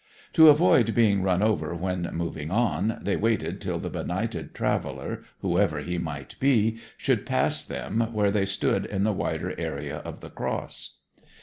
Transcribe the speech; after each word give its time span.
To 0.33 0.47
avoid 0.49 0.95
being 0.95 1.21
run 1.21 1.43
over 1.43 1.75
when 1.75 2.09
moving 2.11 2.49
on, 2.49 2.97
they 3.03 3.15
waited 3.15 3.61
till 3.61 3.77
the 3.77 3.91
benighted 3.91 4.55
traveller, 4.55 5.23
whoever 5.41 5.77
he 5.77 5.99
might 5.99 6.33
be, 6.39 6.79
should 6.97 7.23
pass 7.23 7.63
them 7.63 8.09
where 8.11 8.31
they 8.31 8.45
stood 8.47 8.87
in 8.87 9.03
the 9.03 9.13
wider 9.13 9.53
area 9.59 9.97
of 9.97 10.21
the 10.21 10.31
Cross. 10.31 10.97